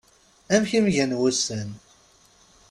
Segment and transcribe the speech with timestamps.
[0.53, 1.69] Amek i m-gan wussan?